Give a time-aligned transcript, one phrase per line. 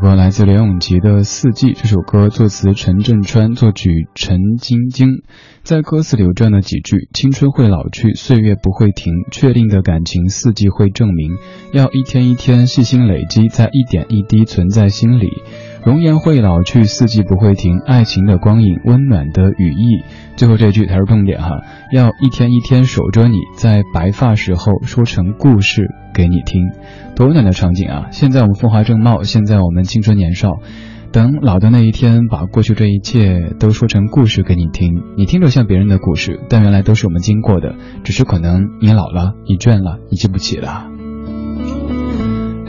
[0.00, 5.22] 歌来自梁咏琪的《四季》，这首歌作词陈振川，作曲陈晶晶。
[5.62, 11.32] 在歌词里有这样的几句：青春会老去，岁月不会停，确定的感情四季会证明，
[11.74, 15.28] 要一天一天细心累积，在一点一滴存在心里。
[15.84, 20.04] 容颜会老去，四季不会停，爱情的光影，温暖的羽翼。
[20.36, 21.62] 最后这句才是重点哈，
[21.92, 26.70] 要一天一天守着你，在白发时候说成故事给你听，
[27.16, 28.06] 多温暖的场景啊！
[28.10, 30.58] 现在我们风华正茂，现在我们青春年少。
[31.12, 37.74] 等老的那一天，把过去这一切都说成故事给你听，你听着像别人的故事，但原来都是我们经过的，
[38.04, 40.99] 只是可能你老了，你倦了，你记不起了。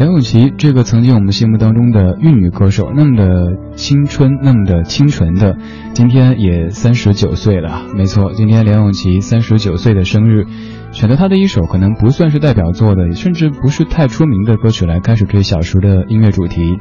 [0.02, 5.56] 梁咏琪，这个曾经我们心目当中的玉女歌手，那么的青春，那么的清纯的，
[5.94, 7.86] 今天也三十九岁了。
[7.96, 10.48] 没错，今天梁咏琪三十九岁的生日。
[10.92, 16.78] 选择他的一首可能不算是代表作的，甚至不是太出名的歌曲来开始这小时的音乐主题，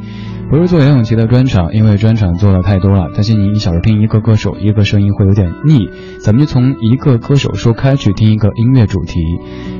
[0.51, 9.21] 不是做杨永琪的专场，因为专场做了太多了，担心您一小时听一个歌手一个声音会有点腻，咱们就从一个歌手说开去听一个音乐主题。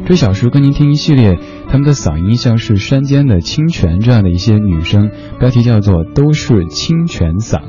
[0.07, 1.39] 这小时跟您听一系列
[1.69, 7.61] 他们的嗓音像是山间的清泉这样的一些女生，标题叫做都是清泉嗓，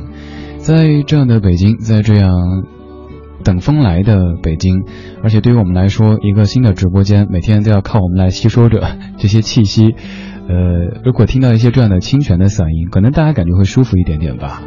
[0.58, 2.30] 在这样的北京，在这样。
[3.42, 4.84] 等风来的北京，
[5.24, 9.96] 而且对于我们来说，一个新的直播间，每天都要靠我们来吸收着这些气息。
[10.48, 14.62] 呃，如果听到一些这样的清泉的嗓音，可能大家感觉会舒服一点点吧。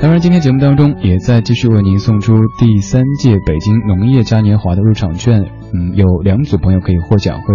[0.00, 5.57] 当然，今天节目当中也在继续为您送出第三届北京农业嘉年华的入场券。
[5.72, 7.54] 嗯，有两组朋友可以获奖，会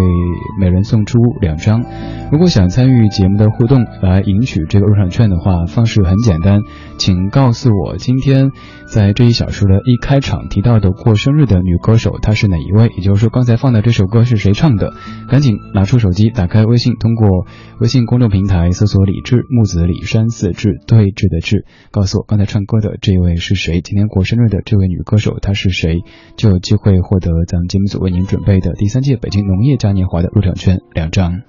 [0.60, 1.83] 每人送出两张。
[2.31, 6.62] 如果想参与节目的互动来赢取这个入场券的话，方式很简单，
[6.98, 8.51] 请告诉我今天
[8.86, 14.94] 在这一小时的一开场提到的过生日的女歌手她是哪一位，也就是说刚才放的这首歌是谁唱的。
[15.27, 17.48] 赶紧拿出手机，打开微信，通过
[17.80, 26.01] 微信公众平台搜索“李志木子李山四志对峙的志”，告诉我刚才唱歌的这位是谁，今天过生日的这位女歌手她是谁，
[26.38, 28.02] 就有机会获得咱们节目组。
[28.03, 31.39] 为您准备的第三届北京农业嘉年华的入场券两张。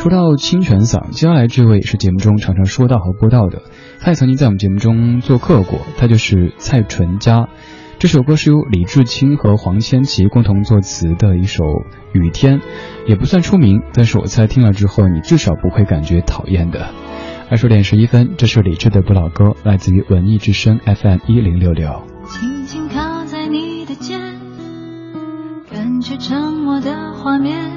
[0.00, 3.60] 说到清泉嗓，接下来这位是节目中常常说到和播到的，
[4.00, 7.50] 他也曾经在我们节目中做客过，他就是蔡淳佳。
[7.98, 11.64] 这首歌是由李志清和黄千琪共同作词的一首
[12.14, 12.60] 《雨天》，
[13.06, 16.94] 也不算出名，但是我猜听了之后，你至少不会感觉讨厌的。
[17.50, 22.06] 二十点十一分，这是李志的不老歌，来自于文艺之声 FM 一零六六。
[26.00, 27.70] 却沉默的画面，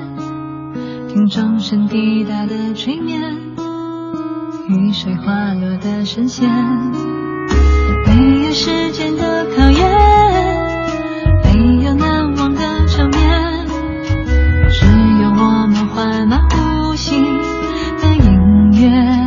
[1.10, 3.20] 听钟声滴答的催眠，
[4.70, 6.50] 雨水滑落的声线，
[8.08, 9.90] 没有时间的考验，
[11.44, 13.68] 没有难忘的场面，
[14.70, 14.86] 只
[15.22, 17.22] 有我们缓慢呼吸
[18.02, 19.23] 的音乐。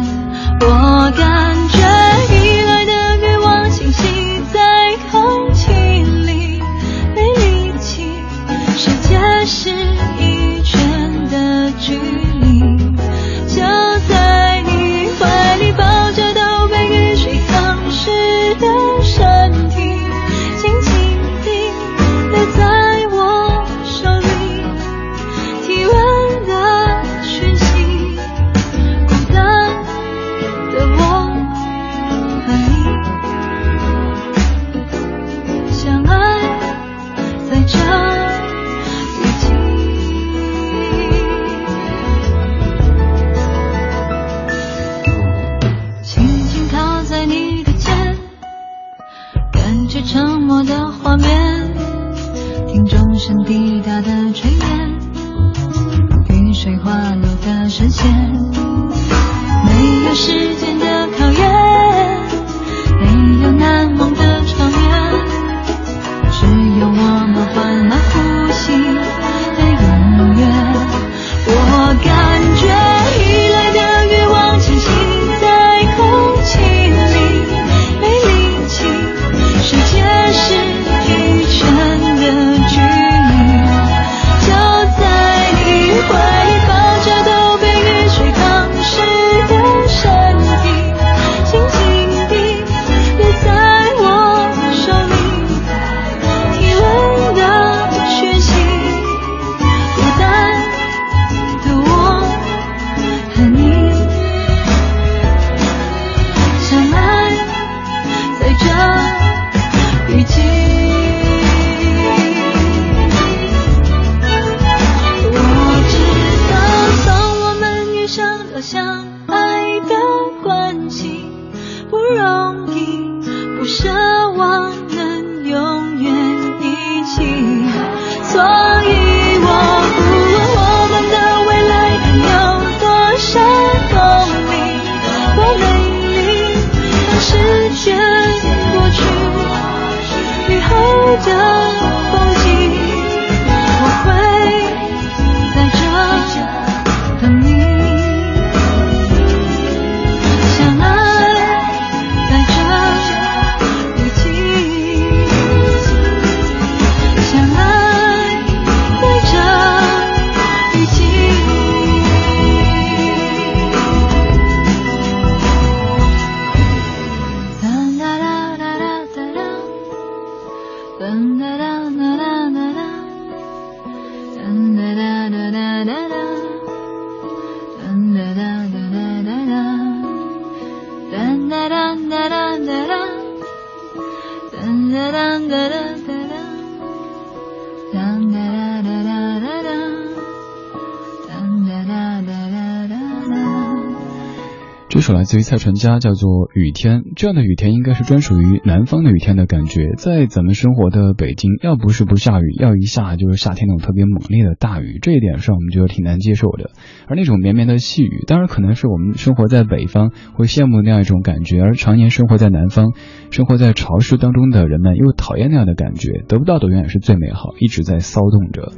[195.27, 197.01] 自于蔡淳佳，叫做《雨天》。
[197.17, 199.91] 这样的雨天应该是专属于南方的雨天的感觉。
[199.99, 205.01] 在咱们生活的北京，要不是不下雨，要一下就是夏天那种特别猛烈的大雨。
[205.03, 206.71] 这一点上，我们觉得挺难接受的。
[207.09, 212.93] 而那种绵绵的细雨，当然可能是我们生活在北方会羡慕那样一种感觉，而常年生活在南方、
[213.33, 216.23] 生活在潮湿当中的人们又讨厌那样的感觉。
[216.29, 218.73] 得不到的永远是最美好，一直在骚动着。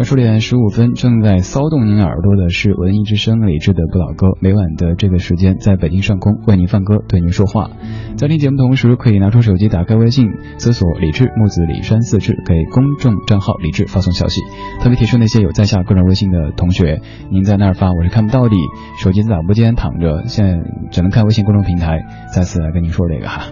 [0.00, 4.28] 二十点十五分，正在骚动您耳朵的是文艺之声李志的不老歌。
[4.40, 7.68] 每晚的这个时间，在北京上空为您放歌，对您说话。
[8.16, 14.40] 在听节目同时，可以拿出手机，打开微信，搜索“李志木子李山四志”，给公众账号李志发送消息。
[14.80, 18.56] 特别提示那些有在下个人微信的同学，您在那儿发我是看不到的，
[19.02, 22.06] 手机在打播间躺着，现在只能看微信公众平台。
[22.34, 23.48] 再次来跟您说这个哈。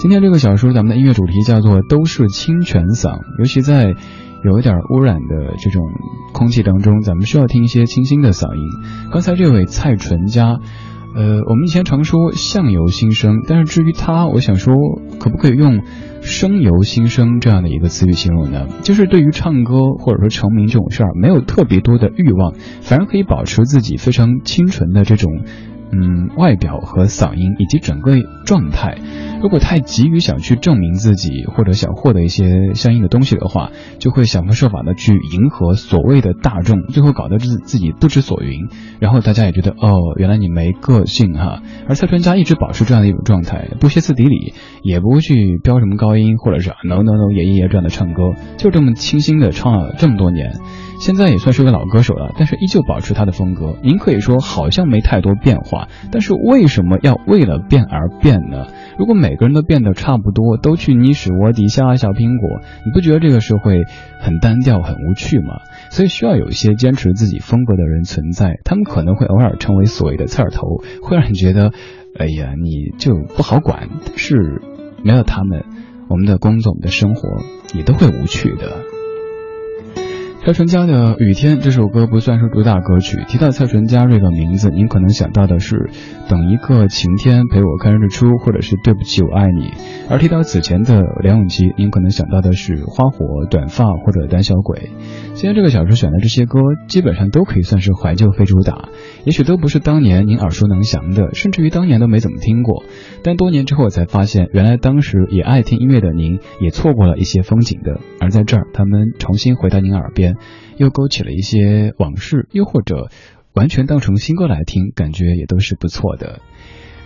[0.00, 3.94] 今天这个小说，咱们的音乐主题叫做“都是清泉嗓”，尤其在。
[4.44, 5.82] 有一点污染的这种
[6.32, 8.62] 空气当中，咱们需要听一些清新的嗓音。
[9.10, 10.58] 刚才这位蔡淳佳，
[11.16, 14.74] 呃，我们以前常说相由心生，但是至于他，我想说，
[15.18, 15.82] 可不可以用
[16.20, 18.66] 声由心生这样的一个词语形容呢？
[18.82, 25.42] 就是对于唱歌或者说成名这种事儿，没有特别多的欲望，反而可以保持自己非常清纯的这种。
[25.90, 28.12] 嗯，外表和嗓音以及整个
[28.44, 28.96] 状态，
[29.42, 38.68] 如果太急于想去证明自己或者想获得一些相应的东西的话，就会想方设法的去迎合所谓的大众，最后搞得自自己不知所云。
[39.00, 41.62] 然后大家也觉得哦，原来你没个性哈。
[41.88, 50.52] 而蔡淳佳一直保持这样的一种状态，不歇斯底里，也不会去飙什么高音或者是 no no no 爷爷爷这样的唱歌，就这么清新的唱了这么多年。
[51.00, 53.76] 现在也算是个老歌手了，但是依旧保持他的风格。
[53.84, 55.77] 您可以说好像没太多变化，
[56.10, 58.66] 但是为什么要为了变而变呢？
[58.98, 63.82] 如果每个人都变得差不多，都去泥屎窝底下小苹果，你不觉得这个社会
[64.20, 65.60] 很单调、很无趣吗？
[65.90, 71.72] 所以需要有一些坚持自己风格的人存在，他们可能会偶尔成为所谓的刺儿头，会让你觉得，
[72.18, 73.88] 哎呀，你就不好管。
[74.06, 74.60] 但是
[75.04, 75.64] 没有他们，
[76.08, 77.28] 我们的工作、我们的生活
[77.74, 78.97] 也都会无趣的。
[80.48, 83.22] 蔡淳佳的《雨天》这首歌不算是主打歌曲。
[83.28, 85.76] 提到蔡淳佳这个名字，您可能想到的是
[86.30, 89.64] 《等一个晴天陪我看日出》，或者是《对不起我爱你》。
[90.08, 94.78] 而提到此前的梁咏琪，您可能想到的是《花火》《短发》或者《胆小鬼》。
[95.34, 98.88] 今天这个小说选的这些歌，基本上都可以算是怀旧非主打，
[99.26, 102.84] 也许都不是当年您耳熟能详的，甚至于当年都没怎么听过。
[103.22, 108.00] 但多年之后，我才发现，原来当时也爱听音乐的您，也错过了一些风景的。
[108.18, 110.36] 而在这儿，他们重新回到您耳边。
[110.76, 113.10] 又勾起了一些往事，又或者
[113.54, 116.40] 完全当成新歌来听，感觉也都是不错的。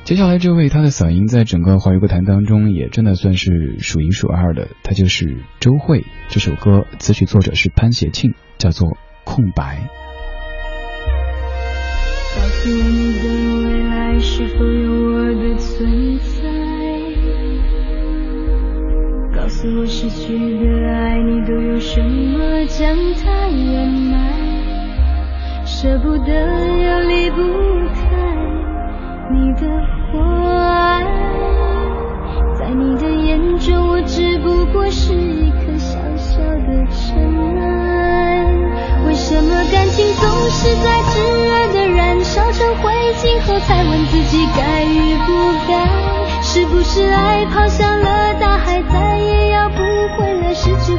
[0.04, 6.04] 接下来这位，他的嗓音在整个华语歌坛当中也真的算是数一数二的，他就是周蕙。
[6.28, 8.88] 这首歌词曲作者是潘协庆，叫做
[9.24, 9.78] 《空白》。
[12.34, 13.28] 告诉你的
[13.68, 16.41] 未来是否有我的存在？
[19.62, 24.18] 告诉我失去的爱你都有什么将它掩埋？
[25.64, 27.36] 舍不得又离不
[27.94, 28.02] 开
[29.30, 29.68] 你的
[30.18, 31.06] 爱，
[32.58, 37.14] 在你的眼中我只不过是一颗小小的尘
[37.60, 38.44] 埃。
[39.06, 45.30] 为什么感情总是在炙热的燃烧成灰烬后才问自己该与不
[45.68, 45.86] 该？
[46.42, 48.21] 是不是爱抛向了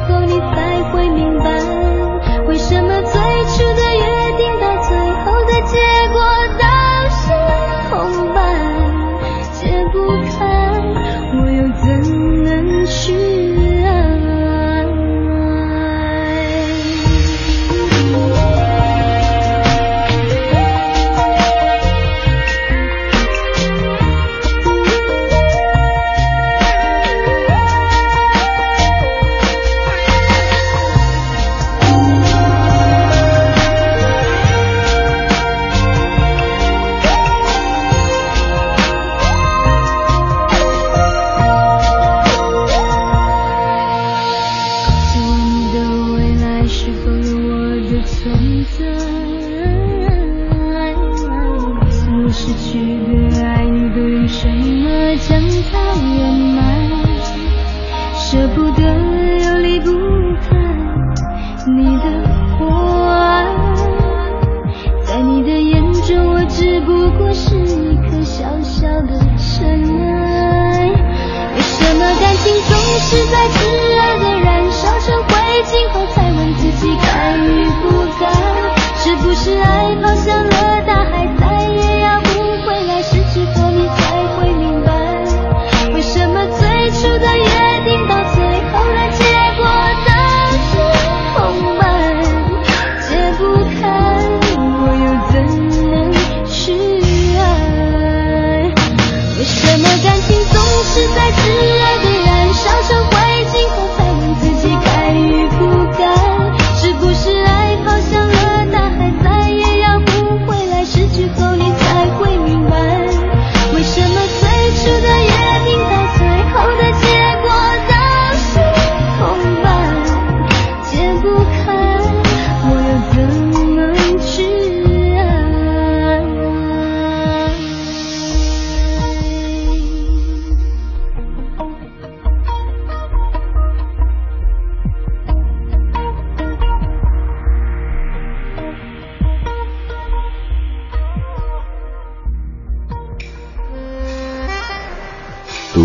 [0.08, 1.63] 后你才会明白，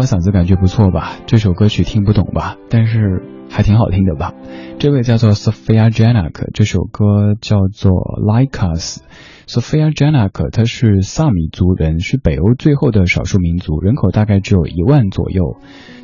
[0.00, 1.18] 嗓子感觉不错吧？
[1.26, 2.56] 这首歌曲听不懂吧？
[2.70, 4.32] 但是还挺好听的吧？
[4.78, 7.92] 这位叫做 Sophia Janak，这首歌叫做
[8.26, 9.02] Like Us。
[9.46, 15.56] Sophia Janak，她是萨米族人，是北欧最后的少数民族，人口大概只有一万左右。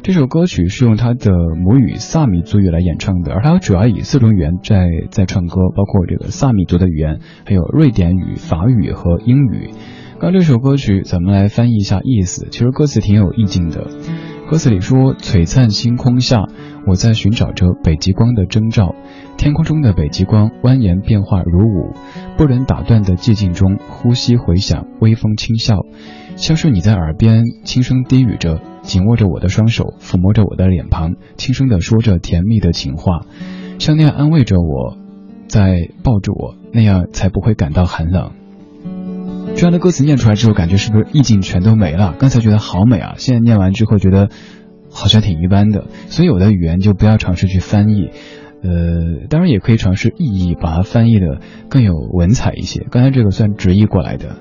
[0.02, 9.70] 这首歌曲是用她的母语萨米族语来演唱的，而她主要以四种语言在在唱歌，包括这个萨米族的语言，还有瑞典语、法语和英语。
[10.20, 12.48] 刚这首歌曲，咱们来翻译一下意思。
[12.50, 13.86] 其实歌词挺有意境的。
[14.50, 16.42] 歌词里说：“璀璨星空下，
[16.88, 18.96] 我在寻找着北极光的征兆。
[19.36, 21.94] 天空中的北极光蜿蜒变化如舞，
[22.36, 25.84] 不能打断的寂静中，呼吸回响，微风轻笑，
[26.34, 33.20] 像是你在耳边轻声低语着，紧握着我的双手，抚摸着我的脸庞，轻声地说着甜蜜的情话，
[33.78, 34.98] 像那样安慰着我，
[35.46, 38.32] 在抱住我，那样才不会感到寒冷。”
[39.58, 42.14] 这样的歌词念出来之后，感觉是不是意境全都没了？
[42.16, 44.28] 刚才觉得好美啊，现在念完之后觉得
[44.88, 45.86] 好像挺一般的。
[46.06, 48.10] 所以有的语言就不要尝试去翻译，
[48.62, 52.86] 呃，当然也可以尝试意译，把它翻译的更有文采一些。
[52.88, 54.36] 刚才这个算直译过来的。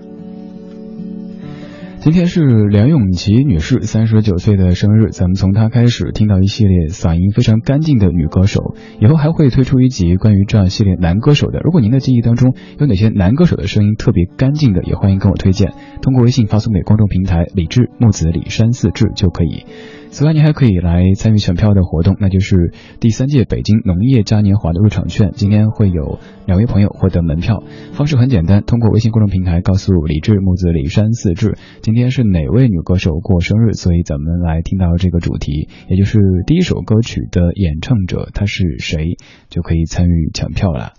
[2.08, 2.40] 今天是
[2.70, 11.60] 梁咏琪女士三十九岁的生日，咱们从她开始听到一系列嗓音非常干净的女歌手，以后还会推出一集关于这样系列男歌手的。
[11.60, 19.66] 如果您的记忆当中有哪些男歌手的声音特别干净的，也欢迎跟我推荐，通过微信发送给公众平台李志木子李山四志就可以。
[20.10, 25.32] 此外，你还可以来参与抢票的活动，那就是第三届北京农业嘉年华的入场券。
[25.34, 27.62] 今天会有两位朋友获得门票，
[27.94, 39.18] 方式很简单，通过微信公众平台告诉李志木子李山四志，今天是哪位女歌手过生日，所以咱们来听到这个主题，也就是第一首歌曲的演唱者他是谁，
[39.50, 40.94] 就可以参与抢票了。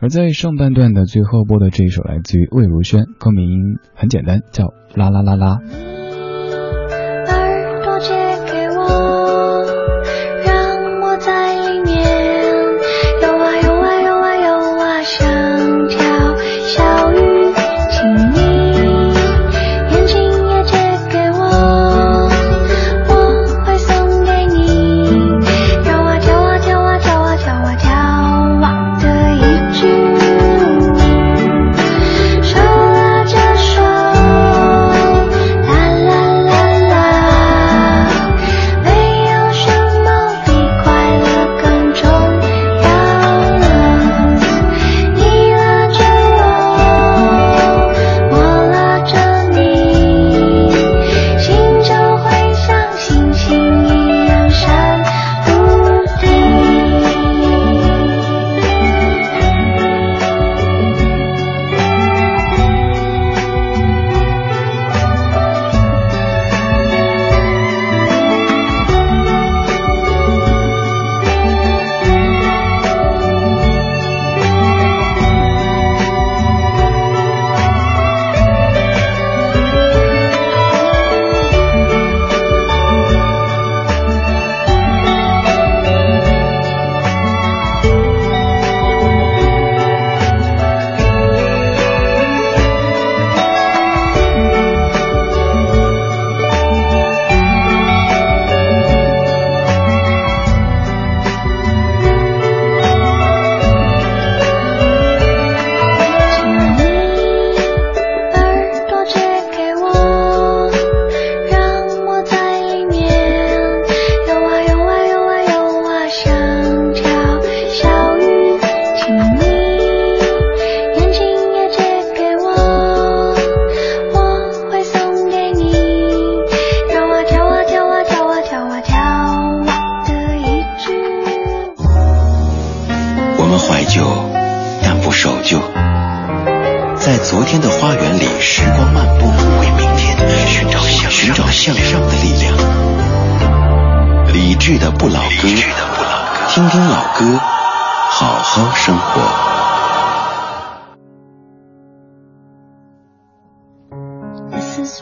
[0.00, 5.58] 而在上半段的最后播的这一首来自于魏如萱，歌名很简单，叫啦啦啦啦。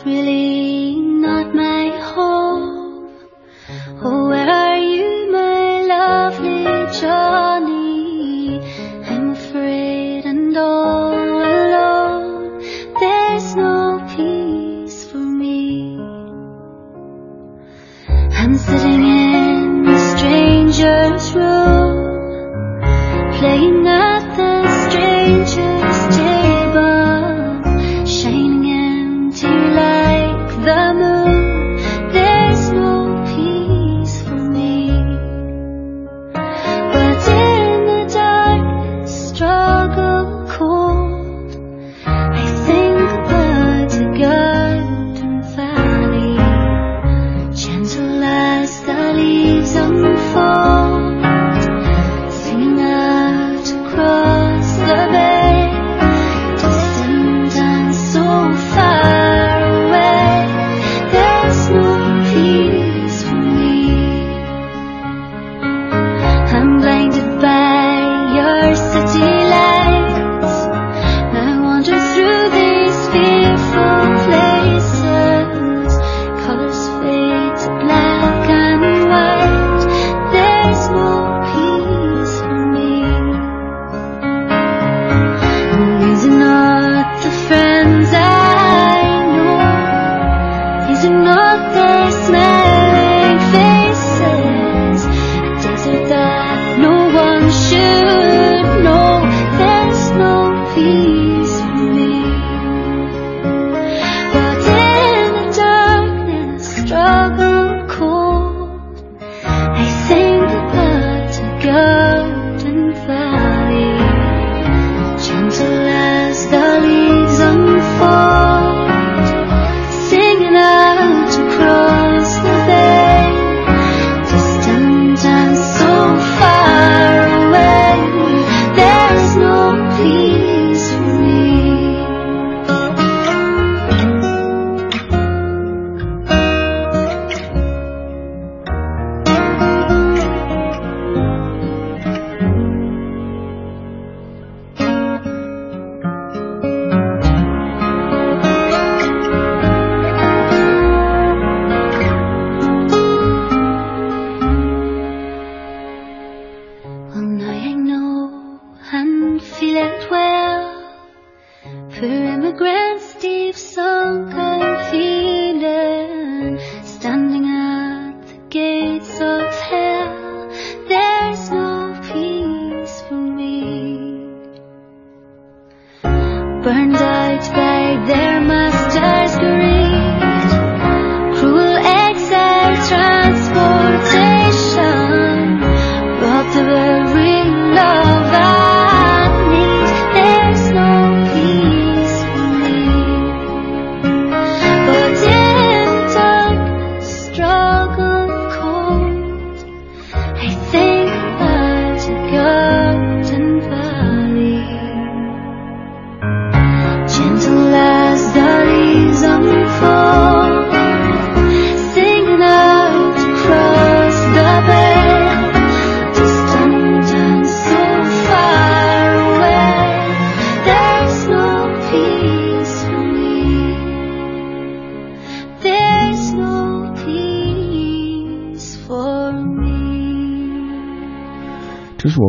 [0.04, 1.11] Really.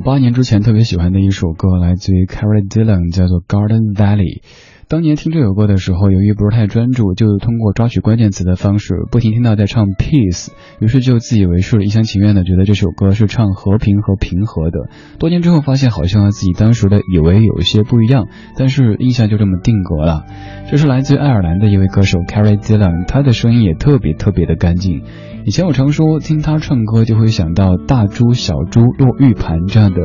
[0.04, 4.42] 八年之前特别喜欢的一首歌，来自于 Carrie Dillon，叫做《Garden Valley》。
[4.90, 10.50] 当年听这首歌的时候，由于不是太专注，就通过抓取关键词的方式，不停听到在唱 peace，
[10.82, 14.90] 于是就自以为是，一厢情愿的觉得这首歌是唱和平和平和的。
[15.20, 20.26] 多年之后发现，好像和自己当时的以为有一些不一样，但是印象就这么定格了。
[20.70, 25.04] 这是来自于爱尔兰的一位歌手 Carrie Dillon，他的声音也特别特别的干净。
[25.46, 30.00] 以前我常说，听他唱歌就会想到大珠小珠落玉盘这样的。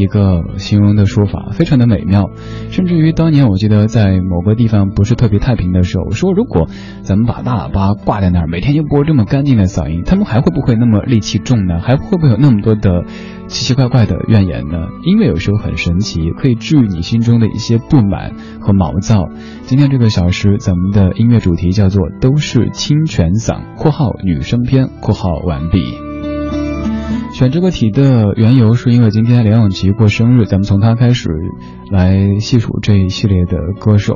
[0.00, 2.30] 一个形容的说法，非常的美妙，
[2.70, 6.68] 甚至于当年我记得在某个地方不是特别太平的时候，说如果
[7.02, 11.80] 咱们把大喇叭挂在那儿，每天就播这么干净的嗓音，他们还会不会那么戾气重呢？
[11.80, 13.04] 还会不会有那么多的
[13.46, 14.88] 奇奇怪怪的怨言呢？
[15.04, 19.28] 音乐有时候很神奇，可以治愈你心中的一些不满和毛躁。
[19.64, 25.78] 今天这个小时，咱们的音乐主题叫做都是清泉嗓（括号女生篇）（括号完毕）。
[27.40, 31.30] 选这个题的缘由是因为今天梁咏琪过生日，咱们从她开始
[31.90, 34.14] 来细数这一系列的歌手。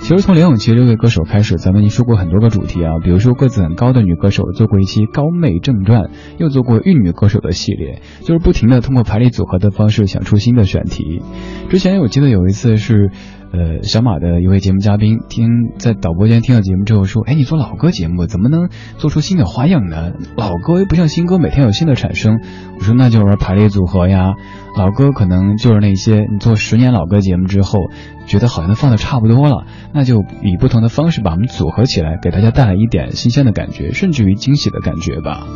[0.00, 6.08] 其实从梁咏琪这位歌手开始，咱们已经说过很多个主题啊，比如说个子很高的女歌手，做过一期高妹正传，
[6.38, 11.20] 又做过玉女歌手的系列，就是不停的通过排列组合的方式想出新的选题。
[11.68, 13.10] 之前我记得有一次是。
[13.52, 20.12] 呃，小马的一位节目嘉宾听在导播间听到节目之后说：“哎，你做老歌节目怎么能做出新的花样呢？
[20.36, 22.40] 老歌又不像新歌，每天有新的产生。”
[22.80, 24.32] 我说：“那就是排列组合呀。
[24.74, 27.78] 老歌可能就是那些你做十年老歌节目之后，
[28.26, 35.46] 觉得好像放的差不多了，那就以不同的方式把我们组合起来，给大家带来一点新鲜的感觉，甚至于惊喜的感觉吧。”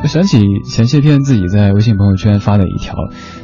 [0.00, 2.94] 我想起前些天自己在微信朋友圈发的一条，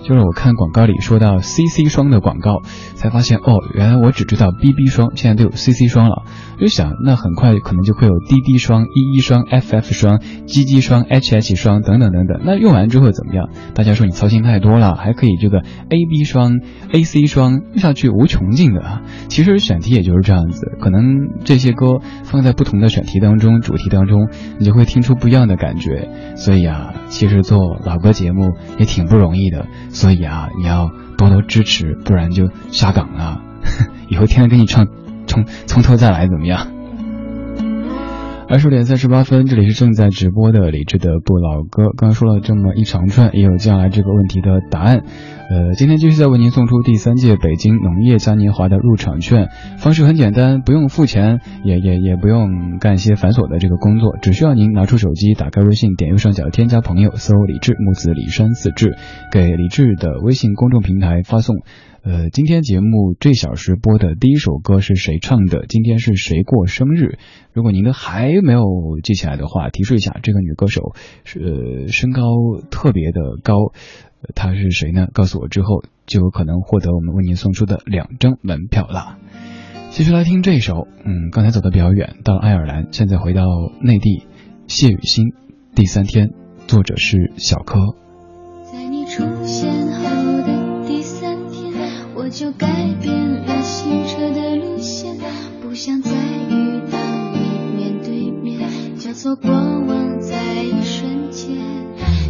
[0.04, 2.62] 就是我看广告里说到 CC 霜的广告，
[2.94, 6.22] 才发现哦，原来我只知道 BB 霜，现在都有 CC 霜了。
[6.54, 12.40] 我就想那很快可能就会有 DD 霜、EE 霜、FF 霜、GG 霜、HH 霜等等等等。
[12.44, 13.48] 那用完之后怎么样？
[13.74, 16.52] 大家说你操心太多了，还可以这个 AB 霜、
[16.92, 19.02] AC 霜用下去无穷尽的啊。
[19.28, 21.02] 其实选题也就是这样子，可能
[21.44, 26.08] 这些歌放在不同的选题当中、主题当中，你就会听出不一样的感觉。
[26.36, 29.66] 所以啊，其实做老歌节目也挺不容易的。
[29.90, 33.42] 所以啊，你要多多支持，不然就下岗了。
[34.08, 34.86] 以后天天给你唱，
[35.26, 36.73] 从从头再来怎么样？
[38.46, 41.84] 二十点三十八分，这里是正在直播的李智的不老歌。
[41.96, 45.02] 刚刚说了这么一长串，也有接下来这个问题的答案。
[45.50, 58.96] 呃，今天继续再为您送出第三届北京农业嘉年华的入场券，方式很简单，不用付钱，也也也不用干一些繁琐的这个工作，只需要您拿出手机，打开微信，点右上角添加朋友，搜李志木子李山四志，
[59.32, 61.56] 给李志的微信公众平台发送。
[62.04, 65.64] 呃，今天节目这小时播的第一首歌是谁唱的？
[65.66, 67.16] 今天是谁过生日？
[67.54, 68.62] 如果您的还没有
[69.02, 70.92] 记起来的话，提示一下，这个女歌手
[71.24, 72.20] 是身高
[72.70, 73.54] 特别的高，
[74.34, 75.06] 她是谁呢？
[75.14, 79.16] 告诉我之后，就有可能获得我们为您送出的两张门票啦。
[79.88, 83.46] 继续来听这首，嗯，刚才走的比较远，到爱尔兰，现在回到
[83.80, 84.24] 内地，
[84.66, 85.32] 谢雨欣，
[85.74, 86.32] 第三天，
[86.66, 87.78] 作者是小柯。
[88.70, 89.83] 在你出现。
[92.34, 92.66] 就改
[93.00, 93.14] 变
[93.46, 95.14] 了行车的路线，
[95.62, 96.98] 不想再遇到
[97.32, 98.58] 你面对面，
[98.98, 101.56] 交错过往在一瞬间。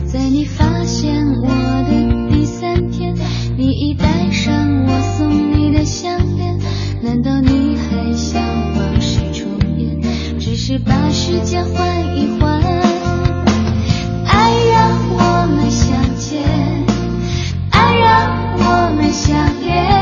[0.04, 1.48] 在你发现我
[1.88, 3.14] 的第三天，
[3.56, 6.58] 你已戴上我送你的项链，
[7.02, 8.42] 难道你还想
[8.76, 10.02] 往事重演？
[10.38, 12.60] 只是把时间换一换，
[14.26, 16.42] 爱让我们相见，
[17.70, 19.34] 爱让我们相。
[19.62, 19.93] 恋。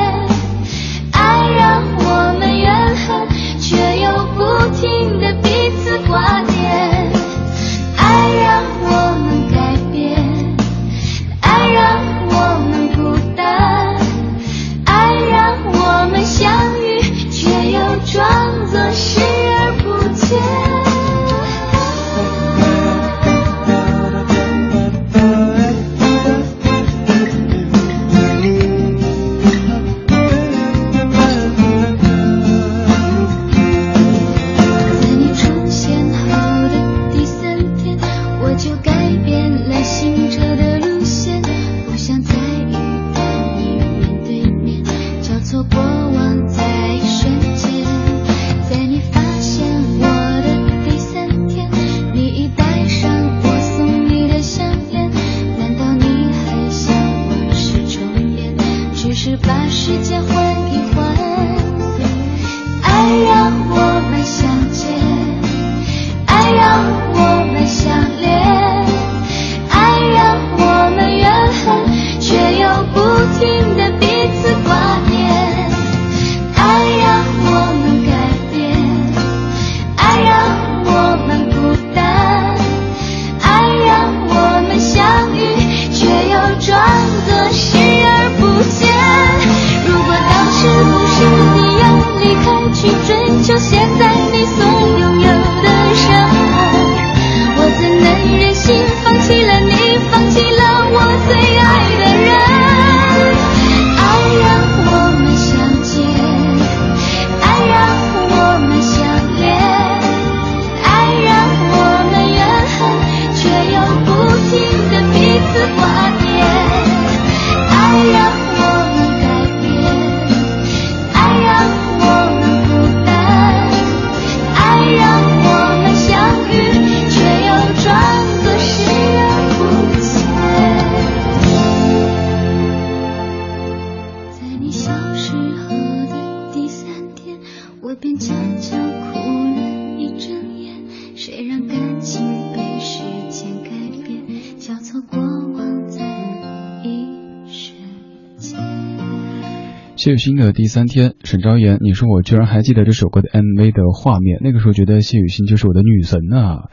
[150.02, 156.70] 谢雨欣的第三天，沈昭言，你说我居然还记得这首歌的 MV 的画面，那个时候觉得谢雨欣就是我的女神啊。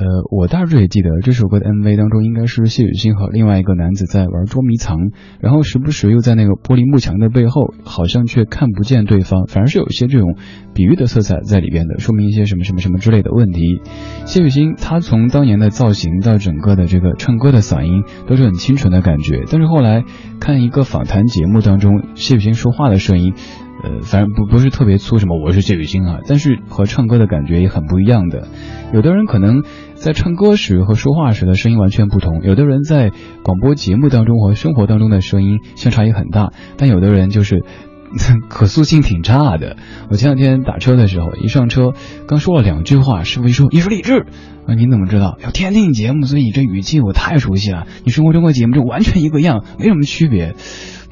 [0.00, 4.96] 呃，我大致也记得这首歌的 MV 当中，应该是谢雨欣和另外一个男子在玩捉迷藏，
[5.40, 10.36] 然后时不时又在那个玻璃幕墙的背后，好像却看不见对方，反而是有一些这种
[10.72, 13.82] 比喻的色彩在里边的，说明一些什么什么什么之类的问题。
[14.24, 20.02] 谢雨欣她从当年的造型到整个的这个唱歌的嗓音都是很清纯的感觉，但是后来
[20.40, 23.34] 看一个访谈节目当中，谢雨欣说话的声音。
[23.82, 28.46] 呃，反正不不是特别粗什么，我是谢雨欣啊，但是和唱歌的感觉也很不一样的。
[28.92, 29.62] 有的人可能
[29.94, 33.10] 在唱歌时和说话时的声音完全不同，有的人在
[33.42, 37.62] 广播节目当中和生活当中的声音相差也很大，但有的人就是
[38.50, 39.76] 可塑性挺差的。
[40.10, 41.92] 我前两天打车的时候，一上车
[42.26, 44.26] 刚说了两句话，师傅一说你是李志
[44.66, 45.38] 啊，你怎么知道？
[45.42, 47.86] 要天听你节目，所以你这语气我太熟悉了。
[48.04, 50.54] 你生活中的节目就完全一个样，没什么区别。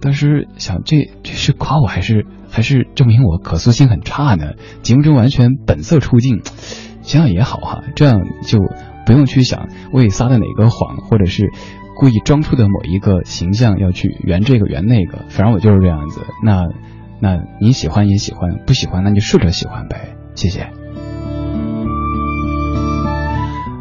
[0.01, 2.27] 当时想，这这是夸我还是？
[2.51, 4.55] 还是证明我可塑性很差呢？
[4.81, 6.41] 节目中完全本色出镜，
[7.03, 8.59] 想想也好哈，这样就
[9.05, 11.51] 不用去想为撒的哪个谎，或者是
[12.01, 16.23] 故意装出的某一个形象要去圆这个圆那个，反正我就是这样子。
[16.43, 16.65] 那
[17.21, 20.17] 那你喜欢也喜欢，不喜欢那就试着喜欢呗。
[20.35, 20.71] 谢谢。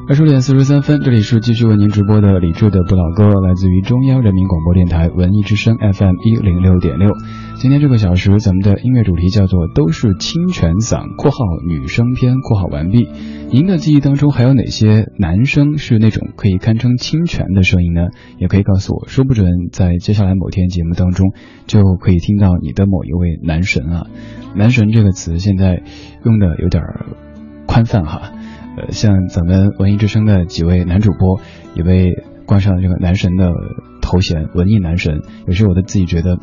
[0.09, 7.11] 二十点四十三分，这里是继续为您直播的李志的不老歌，来自于中央人民广播电台文艺之声 FM 一零六点六。
[7.57, 11.37] 今天这个小时，咱们的音乐主题叫做“都是清泉嗓”（括号
[11.67, 13.09] 女生篇）（括号完毕）。
[13.51, 18.03] 您的记忆当中还有哪些男生是那种可以堪称清泉的声音呢？
[18.37, 21.33] 也可以告诉我，说不准在接下来某天节目当中
[21.65, 24.07] 就可以听到你的某一位男神啊。
[24.55, 25.83] 男神这个词现在
[26.23, 26.81] 用的有点
[27.65, 28.31] 宽泛哈。
[28.77, 31.41] 呃，像咱们文艺之声的几位男主播
[31.73, 32.11] 也被
[32.45, 33.51] 冠上了这个男神的
[34.01, 35.21] 头衔，文艺男神。
[35.47, 36.37] 有时候我都自己觉得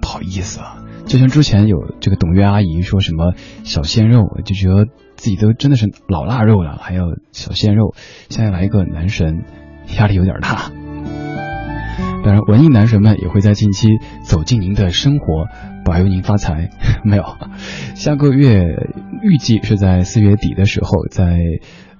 [0.00, 0.84] 不好意思啊。
[1.06, 3.32] 就像之前有这个董月阿姨说什么
[3.64, 4.84] 小鲜肉，就觉得
[5.16, 7.94] 自己都真的是老腊肉了，还有小鲜肉。
[8.28, 9.44] 现在来一个男神，
[9.98, 10.70] 压力有点大。
[12.22, 13.88] 当然，文艺男神们也会在近期
[14.22, 15.46] 走进您的生活，
[15.84, 16.70] 保佑您发财。
[17.04, 17.24] 没有，
[17.94, 18.64] 下个月
[19.22, 21.38] 预计是在四月底的时候，在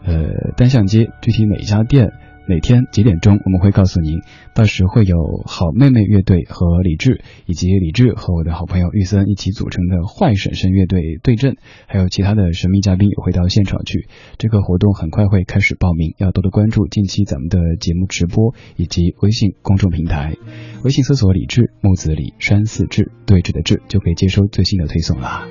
[0.04, 2.12] 呃单向街，具体哪家店？
[2.46, 4.20] 哪天几点钟我们会告诉您，
[4.54, 14.08] 到时会有好妹妹乐队和李志，以及李志和我的好朋友玉森一起组成的坏婶婶乐队对阵，还有其他的神秘嘉宾也会到现场去。
[14.36, 20.34] 这个活动很快会开始报名，要多多关注近期咱们的节目直播以及微信公众平台。
[20.82, 25.46] 微信搜索李志木子李山寺志对峙的志，就可以接收最新的推送啦。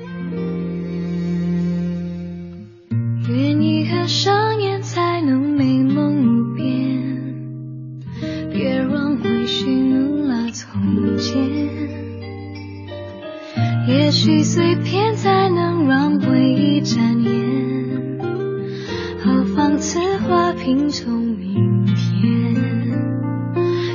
[3.28, 4.06] 愿你合
[10.90, 11.36] 了从前，
[13.86, 18.18] 也许碎片才能让回忆展颜，
[19.18, 22.56] 何妨此花拼凑明天？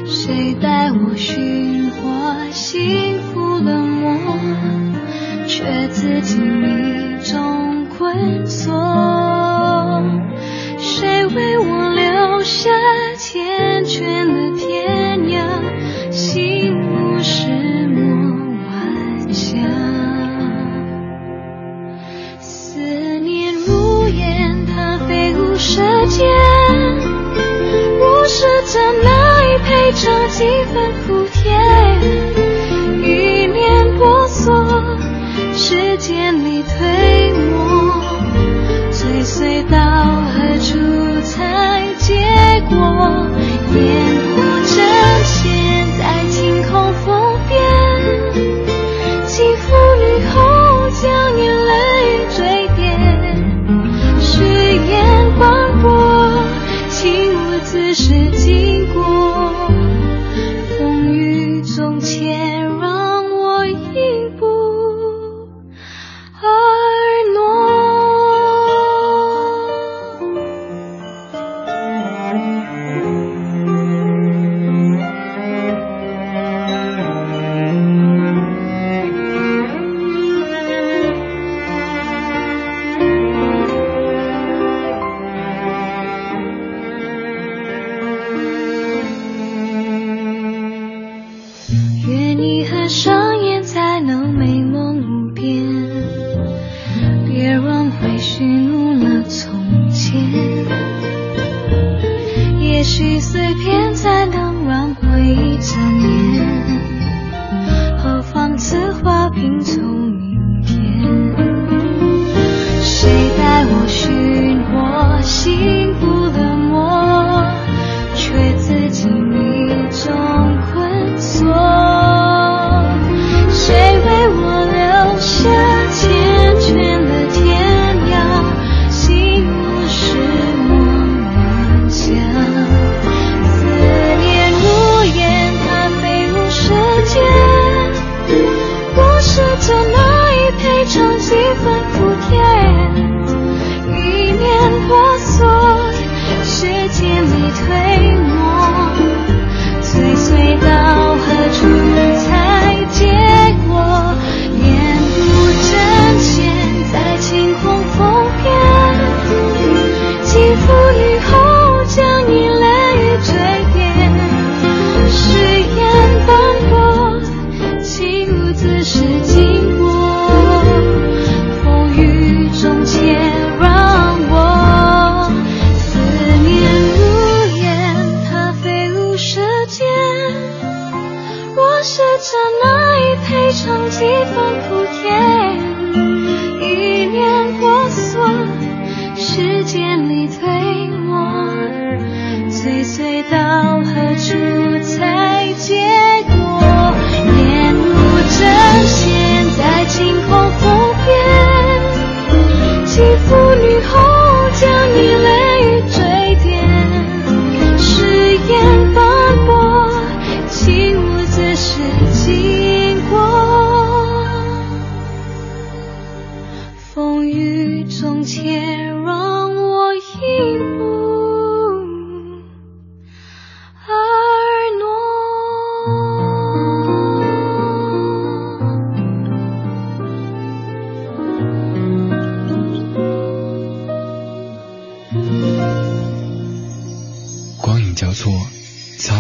[0.06, 4.16] 谁带我寻获幸福冷漠，
[5.48, 8.74] 却自己一种困锁？
[10.78, 12.70] 谁为我留下
[13.18, 15.36] 缱绻的天涯？
[17.28, 17.48] 是
[17.88, 18.06] 默
[18.68, 19.58] 晚霞
[22.40, 22.78] 思
[23.20, 26.30] 念如烟，它飞舞舌尖，
[28.00, 29.10] 我试着难
[29.50, 31.60] 以配唱几分苦甜，
[33.02, 34.54] 意念婆娑，
[35.52, 37.92] 时间里推磨，
[38.92, 42.14] 追随到何处才结
[42.70, 43.15] 果。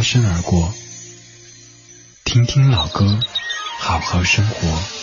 [0.06, 0.72] 身而过。
[2.26, 3.20] 听听老歌，
[3.80, 4.95] 好好生活。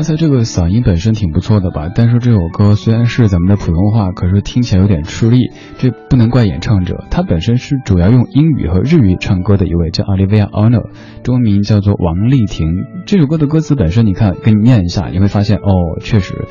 [0.00, 10.88] 刚才这个嗓音本身挺不错的吧，但是这首歌虽然是咱们的普通话，可是听起来有点吃力，这不能怪演唱者，他本身是主要用英语和日语唱歌的一位，叫 Olivia Hono，
[11.22, 12.66] 中文名叫做王丽婷。
[13.04, 16.46] 这首歌的歌词本身，你看给你念一下，你会发现哦，确实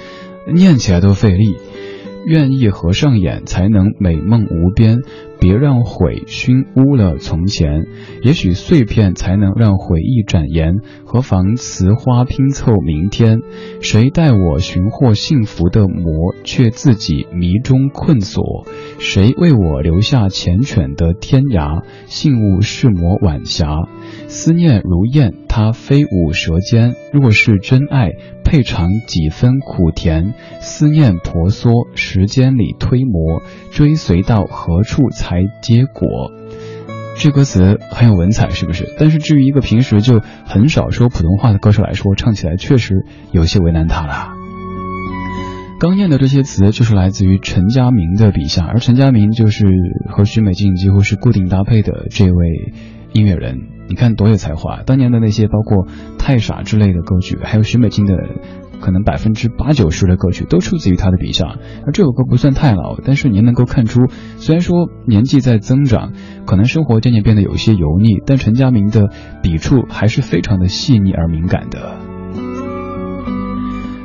[0.54, 1.56] 念起来都费力。
[2.28, 5.00] 愿意合上眼，才能美梦无边。
[5.39, 7.85] 别让悔熏污了从前，
[8.23, 10.79] 也许碎片才能让回忆展颜。
[11.05, 13.39] 何妨瓷花拼凑明天？
[13.81, 18.65] 谁带我寻获幸福的魔，却自己迷中困锁？
[19.00, 21.84] 谁为我留下缱绻的天涯？
[22.06, 23.66] 信物是抹晚霞。
[24.28, 26.93] 思念如燕，它飞舞舌尖。
[27.14, 28.12] 若是真爱，
[28.43, 30.34] 配尝几分苦甜。
[30.60, 33.41] 思念婆娑，时间里推磨，
[33.72, 36.32] 追随到何处才结果？
[37.16, 38.93] 这歌词很有文采，是不是？
[39.00, 44.38] 但是至于一个平时就很少说普通话的歌手来说，唱起来确实有些为难他了。
[45.80, 49.65] 刚念的这些词就是来自于陈佳明的笔下，而陈佳明就是
[50.09, 52.73] 和许美静几乎是固定搭配的这位
[53.13, 53.59] 音乐人。
[53.88, 54.84] 你看多有才华！
[54.84, 58.13] 当年的那些包括《太傻》之类的歌曲，还有许美静的
[58.82, 61.45] 可能百分之八九十的歌曲都出自于他的笔下。
[61.86, 66.11] 而这首歌不算太老，但是您能够看出，虽然说年纪在增长，
[66.45, 69.09] 可能生活渐渐变得有些油腻，但陈佳明的
[69.41, 72.09] 笔触还是非常的细腻而敏感的。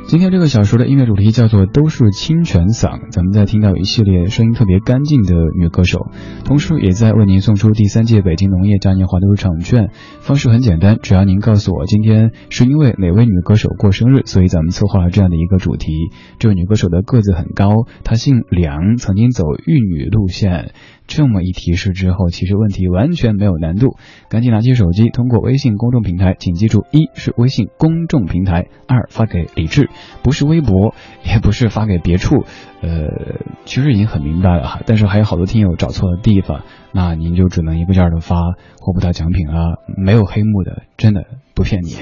[0.07, 6.11] 今天这个小说的音乐主题叫做“都是清泉嗓”，咱们在听到一系列声音特别干净的女歌手，
[6.43, 9.89] 同时也在为您送出第三届北京农业嘉年华的入场券。
[10.19, 15.91] 方式很简单，只要您告诉我今天是因为哪位女歌手过生日，所以咱们策划了这样的一个主题。
[16.37, 20.71] 这位女歌手的个子很高，她姓梁，曾经走玉女路线。
[21.07, 23.97] 这么一提示之后，其实问题完全没有难度。
[24.29, 29.89] 赶紧拿起手机，通过微信公众平台，请记住：一是微信公众平台，二发给李志，
[30.23, 30.93] 不是微博，
[31.23, 32.43] 也不是发给别处。
[32.81, 38.35] 呃，其实已经很明白了哈，但是还有好多听友找错了地方，那您就只能一个劲儿的发，
[38.79, 39.83] 获不到奖品了。
[39.97, 41.95] 没有黑幕的，真的不骗你。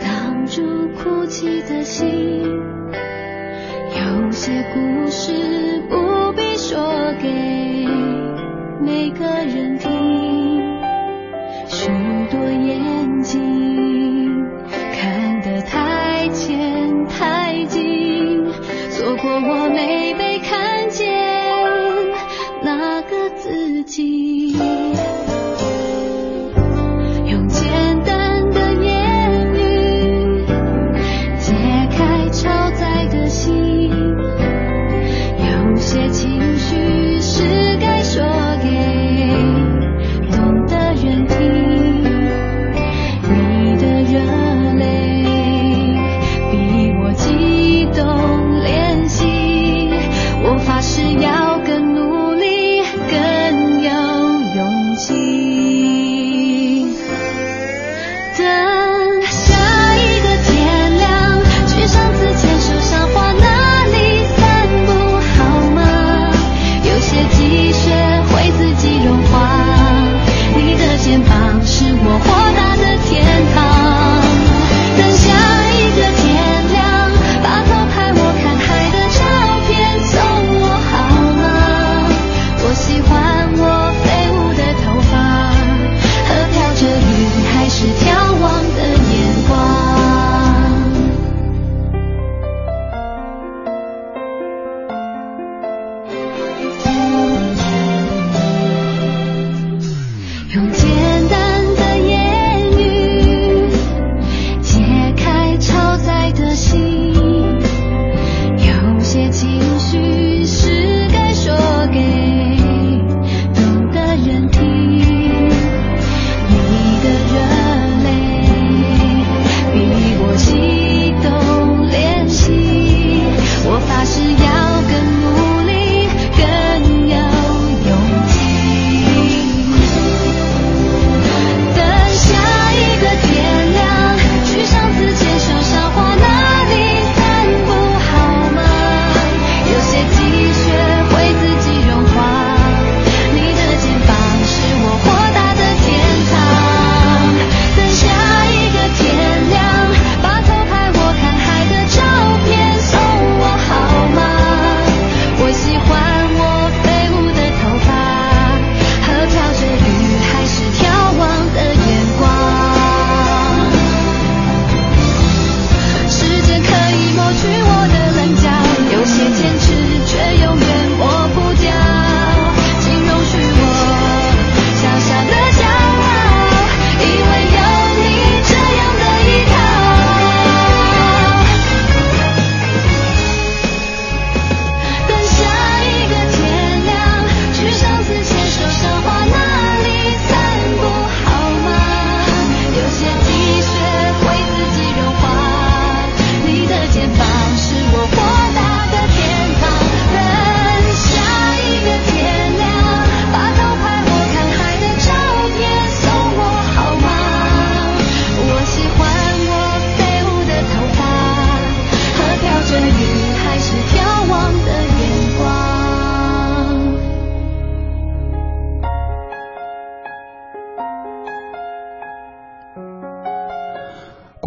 [0.00, 0.62] 挡住
[0.96, 2.08] 哭泣的心。
[3.90, 6.78] 有些故事不必说
[7.22, 7.86] 给
[8.82, 9.88] 每个人听，
[11.66, 11.88] 许
[12.30, 14.44] 多眼睛
[14.92, 18.44] 看得太浅太近，
[18.90, 21.08] 错过我没被看见
[22.62, 24.87] 那个自己。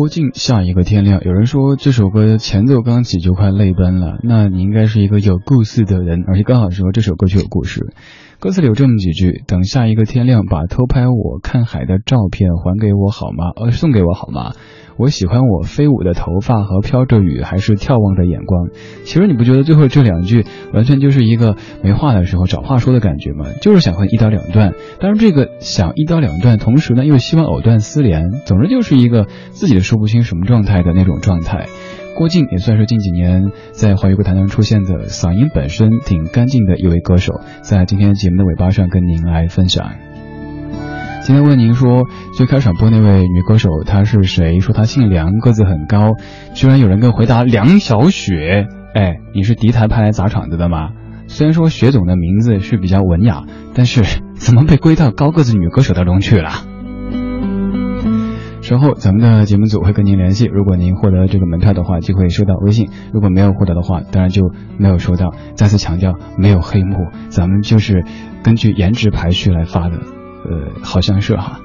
[0.02, 7.94] 郭靖下一个天亮，有人说这首歌前奏刚起就快泪奔了，那你应该是一个有故事的人，而且刚好说这首歌就有故事。
[8.42, 13.52] 歌词里有这么几句：等下一个天亮，把偷拍我看海的照片还给我好吗？
[13.56, 14.54] 呃，送给我好吗？
[14.98, 18.70] 我喜欢我飞舞的头发和飘着雨还是眺望的眼光。
[19.04, 23.46] 其实你不觉得最后这两句完全就是一个没话的时候找话说的感觉吗？
[23.62, 24.74] 就是想和一刀两断。
[25.00, 31.68] 但是这个想一刀两断，同时呢又希望藕断丝连，总之就是一个自己都说不清什么状态的那种状态。
[32.22, 39.90] 郭靖也算是近几年在华语歌坛中出现的嗓音本身挺干净的一位歌手，在今天节目的尾巴上跟您来分享。
[41.24, 42.04] 今天问您说，
[42.38, 44.60] 最开场播那位女歌手她是谁？
[44.60, 46.12] 说她姓梁，个子很高。
[46.54, 48.68] 居然有人给回答梁小雪。
[48.94, 50.92] 哎，你是敌台派来砸场子的吗？
[51.26, 54.04] 虽然说雪总的名字是比较文雅，但是
[54.38, 56.52] 怎么被归到高个子女歌手当中去了？
[58.72, 65.34] 稍后咱们的节目组会跟您联系，如果您获得这个门票的话，就会收到微信；如果没有获得的话，当然就没有收到。
[65.56, 66.96] 再次强调，没有黑幕，
[67.28, 68.06] 咱们就是
[68.46, 69.98] 根据颜值排序来发的。
[69.98, 71.60] 呃，好像是哈。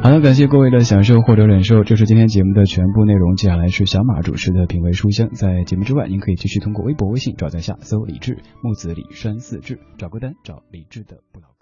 [0.00, 3.34] 好的，感谢各位的享受或者忍受，这是今天节目的全部内容。
[3.34, 5.30] 接下来是小马主持的品味书香。
[5.32, 11.53] 在节目之外，您可以继续通过微博、微信找在下搜李志木子李山四志，找歌单找李志的不老。